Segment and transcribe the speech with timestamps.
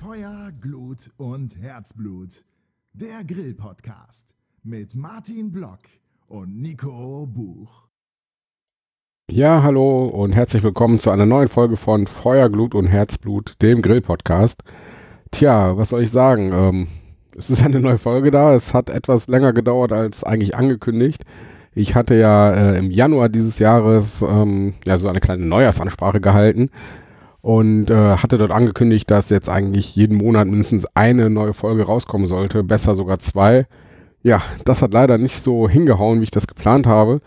[0.00, 2.46] Feuer, Glut und Herzblut.
[2.94, 5.80] Der Grill-Podcast mit Martin Block
[6.26, 7.86] und Nico Buch.
[9.30, 13.82] Ja, hallo und herzlich willkommen zu einer neuen Folge von Feuer, Glut und Herzblut, dem
[13.82, 14.62] Grill-Podcast.
[15.32, 16.50] Tja, was soll ich sagen?
[16.50, 16.86] Ähm,
[17.36, 18.54] es ist eine neue Folge da.
[18.54, 21.24] Es hat etwas länger gedauert als eigentlich angekündigt.
[21.74, 26.70] Ich hatte ja äh, im Januar dieses Jahres ähm, ja so eine kleine Neujahrsansprache gehalten
[27.42, 32.26] und äh, hatte dort angekündigt, dass jetzt eigentlich jeden Monat mindestens eine neue Folge rauskommen
[32.26, 33.66] sollte, besser sogar zwei.
[34.22, 37.20] Ja, das hat leider nicht so hingehauen, wie ich das geplant habe.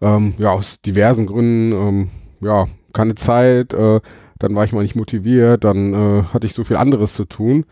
[0.00, 1.72] Ähm, ja, aus diversen Gründen.
[1.72, 2.08] Ähm,
[2.40, 4.00] ja, keine Zeit, äh,
[4.38, 7.66] dann war ich mal nicht motiviert, dann äh, hatte ich so viel anderes zu tun,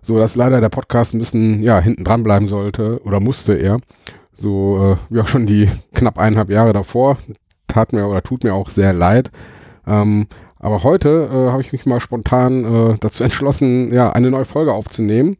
[0.00, 3.78] so dass leider der Podcast ein bisschen ja hinten dran bleiben sollte oder musste er.
[4.32, 7.18] So äh, ja schon die knapp eineinhalb Jahre davor
[7.74, 9.30] tat mir oder tut mir auch sehr leid.
[9.86, 10.26] Ähm,
[10.64, 14.72] aber heute äh, habe ich mich mal spontan äh, dazu entschlossen, ja, eine neue Folge
[14.72, 15.36] aufzunehmen.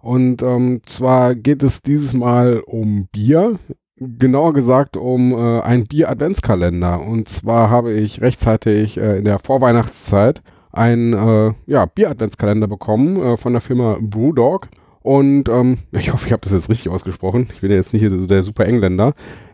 [0.00, 3.58] Und ähm, zwar geht es dieses Mal um Bier,
[3.96, 7.06] genauer gesagt um äh, einen Bier-Adventskalender.
[7.06, 13.36] Und zwar habe ich rechtzeitig äh, in der Vorweihnachtszeit einen äh, ja, Bier-Adventskalender bekommen äh,
[13.36, 14.68] von der Firma Brewdog.
[15.00, 17.50] Und ähm, ich hoffe, ich habe das jetzt richtig ausgesprochen.
[17.52, 19.12] Ich bin ja jetzt nicht der super Engländer,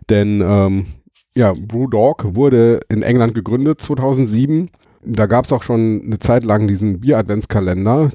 [0.09, 0.87] denn ähm,
[1.37, 4.71] ja, Brewdog wurde in England gegründet 2007
[5.05, 8.11] da gab es auch schon eine Zeit lang diesen Bier-Adventskalender.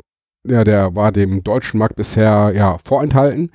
[0.47, 3.51] Ja, der war dem deutschen Markt bisher ja vorenthalten.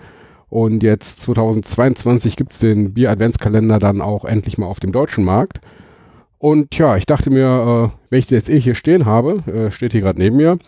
[0.48, 5.60] Und jetzt 2022 gibt es den Bier-Adventskalender dann auch endlich mal auf dem deutschen Markt.
[6.38, 9.70] Und ja, ich dachte mir, äh, wenn ich den jetzt eh hier stehen habe, äh,
[9.70, 10.58] steht hier gerade neben mir,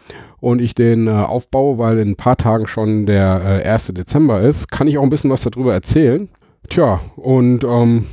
[0.40, 3.88] und ich den äh, aufbaue, weil in ein paar Tagen schon der äh, 1.
[3.88, 6.28] Dezember ist, kann ich auch ein bisschen was darüber erzählen.
[6.68, 8.06] Tja, und ähm,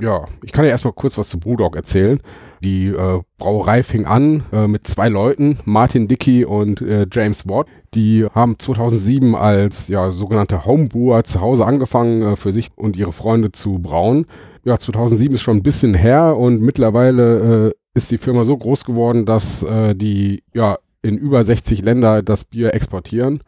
[0.00, 2.20] ja, ich kann ja erstmal kurz was zu Brewdog erzählen.
[2.64, 7.66] Die äh, Brauerei fing an äh, mit zwei Leuten, Martin Dickey und äh, James Watt.
[7.92, 13.12] Die haben 2007 als ja, sogenannte Homebrewer zu Hause angefangen, äh, für sich und ihre
[13.12, 14.24] Freunde zu brauen.
[14.64, 18.86] Ja, 2007 ist schon ein bisschen her und mittlerweile äh, ist die Firma so groß
[18.86, 23.40] geworden, dass äh, die ja in über 60 Länder das Bier exportieren.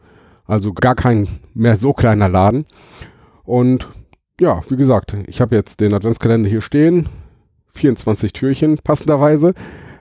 [0.45, 2.67] Also gar kein mehr so kleiner Laden.
[3.43, 3.89] Und
[4.39, 7.09] ja, wie gesagt, ich habe jetzt den Adventskalender hier stehen.
[7.77, 9.53] 24 Türchen passenderweise,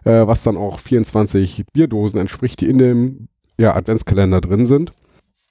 [0.04, 3.28] äh, was dann auch 24 Bierdosen entspricht, die in dem
[3.59, 4.92] ja, Adventskalender drin sind.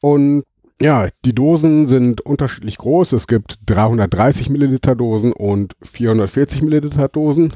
[0.02, 0.44] Und
[0.82, 3.14] ja, die Dosen sind unterschiedlich groß.
[3.14, 7.54] Es gibt 330 Milliliter Dosen und 440 Milliliter Dosen.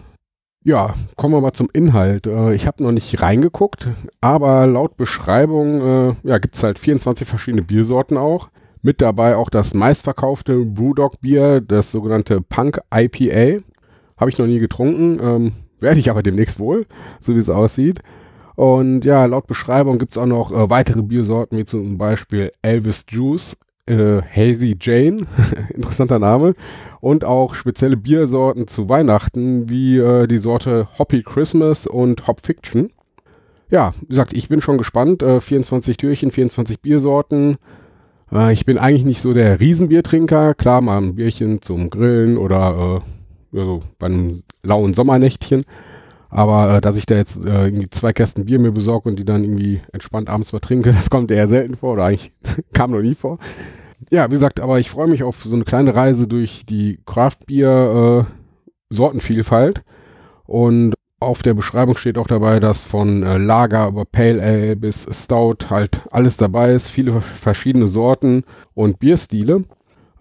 [0.64, 2.28] Ja, kommen wir mal zum Inhalt.
[2.28, 3.88] Äh, ich habe noch nicht reingeguckt,
[4.22, 8.50] aber laut Beschreibung äh, ja, gibt es halt 24 verschiedene Biersorten auch.
[8.82, 13.62] Mit dabei auch das meistverkaufte Brewdog Bier, das sogenannte Punk IPA.
[14.20, 16.86] Habe ich noch nie getrunken, ähm, werde ich aber demnächst wohl,
[17.20, 18.02] so wie es aussieht.
[18.56, 23.06] Und ja, laut Beschreibung gibt es auch noch äh, weitere Biersorten, wie zum Beispiel Elvis
[23.08, 25.26] Juice, äh, Hazy Jane,
[25.74, 26.56] interessanter Name,
[27.00, 32.92] und auch spezielle Biersorten zu Weihnachten, wie äh, die Sorte Hoppy Christmas und Hop Fiction.
[33.72, 35.24] Ja, wie gesagt, ich bin schon gespannt.
[35.24, 37.58] 24 äh, Türchen, 24 Biersorten.
[38.32, 40.56] Äh, ich bin eigentlich nicht so der Riesenbiertrinker.
[40.56, 43.19] Klar, mal ein Bierchen zum Grillen oder äh,
[43.54, 45.66] also bei einem lauen Sommernächtchen.
[46.30, 49.26] Aber äh, dass ich da jetzt äh, irgendwie zwei Kästen Bier mir besorge und die
[49.26, 52.32] dann irgendwie entspannt abends mal trinke, das kommt eher selten vor oder eigentlich
[52.74, 53.40] kam noch nie vor.
[54.12, 59.78] Ja, wie gesagt, aber ich freue mich auf so eine kleine Reise durch die Craft-Bier-Sortenvielfalt.
[59.78, 59.82] Äh,
[60.46, 65.08] und auf der Beschreibung steht auch dabei, dass von äh, Lager über Pale Ale bis
[65.12, 68.44] Stout halt alles dabei ist, viele verschiedene Sorten
[68.74, 69.66] und Bierstile.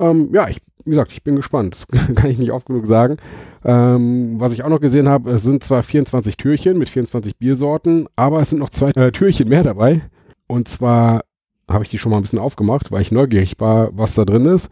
[0.00, 1.86] Ähm, ja, ich wie gesagt, ich bin gespannt.
[1.90, 3.18] Das kann ich nicht oft genug sagen.
[3.64, 8.08] Ähm, was ich auch noch gesehen habe, es sind zwar 24 Türchen mit 24 Biersorten,
[8.16, 10.02] aber es sind noch zwei äh, Türchen mehr dabei.
[10.46, 11.22] Und zwar
[11.68, 14.46] habe ich die schon mal ein bisschen aufgemacht, weil ich neugierig war, was da drin
[14.46, 14.70] ist.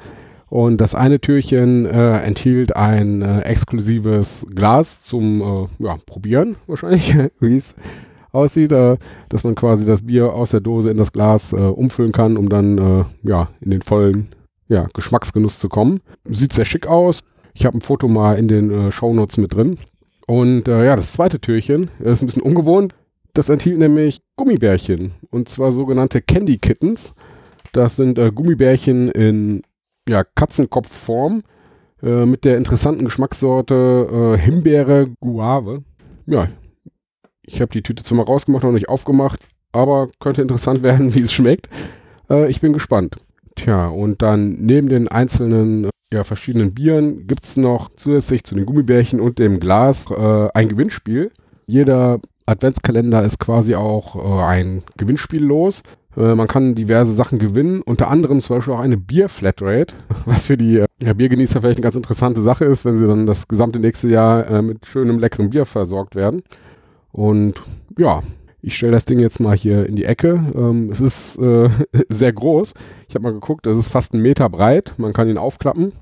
[0.48, 7.14] Und das eine Türchen äh, enthielt ein äh, exklusives Glas zum äh, ja, Probieren, wahrscheinlich,
[7.40, 7.74] wie es
[8.32, 8.96] aussieht, äh,
[9.28, 12.48] dass man quasi das Bier aus der Dose in das Glas äh, umfüllen kann, um
[12.48, 14.28] dann äh, ja, in den vollen
[14.68, 16.00] ja, Geschmacksgenuss zu kommen.
[16.24, 17.20] Sieht sehr schick aus.
[17.54, 19.78] Ich habe ein Foto mal in den äh, Shownotes mit drin.
[20.26, 22.94] Und äh, ja, das zweite Türchen ist ein bisschen ungewohnt.
[23.32, 25.12] Das enthielt nämlich Gummibärchen.
[25.30, 27.14] Und zwar sogenannte Candy Kittens.
[27.72, 29.62] Das sind äh, Gummibärchen in
[30.08, 31.42] ja, Katzenkopfform
[32.02, 35.82] äh, mit der interessanten Geschmackssorte äh, Himbeere Guave.
[36.26, 36.48] Ja,
[37.42, 39.40] ich habe die Tüte zwar mal rausgemacht, noch nicht aufgemacht,
[39.72, 41.68] aber könnte interessant werden, wie es schmeckt.
[42.28, 43.16] Äh, ich bin gespannt.
[43.56, 48.66] Tja, und dann neben den einzelnen ja, verschiedenen Bieren gibt es noch zusätzlich zu den
[48.66, 51.32] Gummibärchen und dem Glas äh, ein Gewinnspiel.
[51.66, 55.82] Jeder Adventskalender ist quasi auch äh, ein Gewinnspiel los.
[56.16, 59.94] Äh, man kann diverse Sachen gewinnen, unter anderem zum Beispiel auch eine Bier-Flatrate,
[60.26, 63.48] was für die äh, Biergenießer vielleicht eine ganz interessante Sache ist, wenn sie dann das
[63.48, 66.42] gesamte nächste Jahr äh, mit schönem, leckerem Bier versorgt werden.
[67.10, 67.60] Und
[67.98, 68.22] ja,
[68.66, 70.44] ich stelle das Ding jetzt mal hier in die Ecke.
[70.56, 71.70] Ähm, es ist äh,
[72.08, 72.74] sehr groß.
[73.08, 74.94] Ich habe mal geguckt, es ist fast einen Meter breit.
[74.96, 75.92] Man kann ihn aufklappen.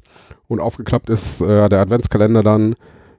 [0.48, 2.74] Und aufgeklappt ist äh, der Adventskalender dann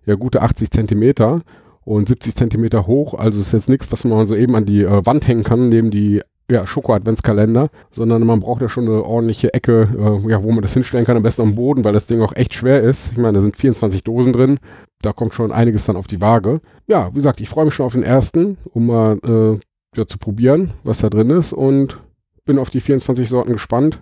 [0.05, 1.41] ja gute 80 Zentimeter
[1.83, 3.13] und 70 Zentimeter hoch.
[3.13, 5.91] Also ist jetzt nichts, was man so eben an die äh, Wand hängen kann, neben
[5.91, 10.61] die ja, Schoko-Adventskalender, sondern man braucht ja schon eine ordentliche Ecke, äh, ja, wo man
[10.61, 13.11] das hinstellen kann, am besten am Boden, weil das Ding auch echt schwer ist.
[13.11, 14.59] Ich meine, da sind 24 Dosen drin,
[15.01, 16.61] da kommt schon einiges dann auf die Waage.
[16.87, 19.59] Ja, wie gesagt, ich freue mich schon auf den ersten, um mal äh,
[19.97, 22.01] ja, zu probieren, was da drin ist und
[22.45, 24.01] bin auf die 24 Sorten gespannt.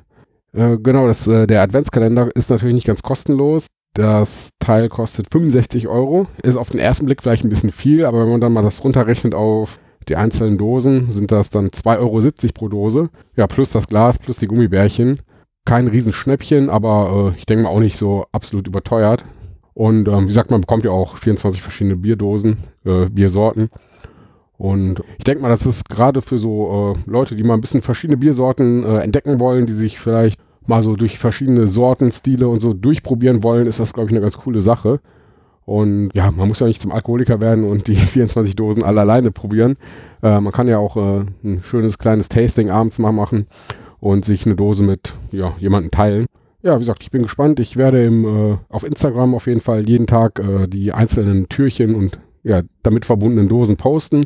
[0.53, 3.67] Äh, genau, das, äh, der Adventskalender ist natürlich nicht ganz kostenlos.
[3.93, 6.27] Das Teil kostet 65 Euro.
[6.41, 8.83] Ist auf den ersten Blick vielleicht ein bisschen viel, aber wenn man dann mal das
[8.83, 9.79] runterrechnet auf
[10.09, 13.09] die einzelnen Dosen sind das dann 2,70 Euro pro Dose.
[13.35, 15.19] Ja, plus das Glas, plus die Gummibärchen.
[15.65, 19.23] Kein Riesenschnäppchen, aber äh, ich denke mal auch nicht so absolut überteuert.
[19.73, 23.69] Und ähm, wie gesagt, man bekommt ja auch 24 verschiedene Bierdosen, äh, Biersorten.
[24.57, 27.81] Und ich denke mal, das ist gerade für so äh, Leute, die mal ein bisschen
[27.81, 32.61] verschiedene Biersorten äh, entdecken wollen, die sich vielleicht mal so durch verschiedene Sorten, Stile und
[32.61, 34.99] so durchprobieren wollen, ist das, glaube ich, eine ganz coole Sache.
[35.65, 39.31] Und ja, man muss ja nicht zum Alkoholiker werden und die 24 Dosen alle alleine
[39.31, 39.77] probieren.
[40.21, 43.47] Äh, man kann ja auch äh, ein schönes kleines Tasting abends mal machen
[43.99, 46.25] und sich eine Dose mit ja, jemandem teilen.
[46.63, 47.59] Ja, wie gesagt, ich bin gespannt.
[47.59, 51.93] Ich werde im, äh, auf Instagram auf jeden Fall jeden Tag äh, die einzelnen Türchen
[51.93, 54.23] und ja, damit verbundenen Dosen posten.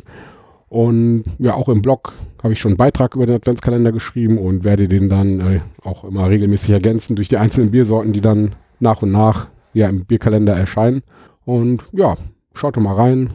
[0.68, 4.62] Und ja, auch im Blog habe ich schon einen Beitrag über den Adventskalender geschrieben und
[4.62, 9.02] werde den dann äh, auch immer regelmäßig ergänzen durch die einzelnen Biersorten, die dann nach
[9.02, 11.02] und nach ja im Bierkalender erscheinen.
[11.44, 12.16] Und ja,
[12.54, 13.30] schaut doch mal rein.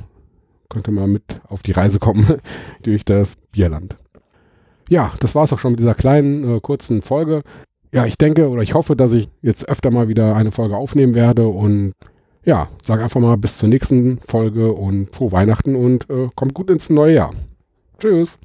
[0.69, 2.37] Könnt ihr mal mit auf die Reise kommen
[2.83, 3.97] durch das Bierland.
[4.89, 7.43] Ja, das war es auch schon mit dieser kleinen, äh, kurzen Folge.
[7.93, 11.13] Ja, ich denke oder ich hoffe, dass ich jetzt öfter mal wieder eine Folge aufnehmen
[11.13, 11.93] werde und
[12.43, 16.71] ja, sage einfach mal bis zur nächsten Folge und frohe Weihnachten und äh, kommt gut
[16.71, 17.31] ins neue Jahr.
[17.99, 18.39] Tschüss.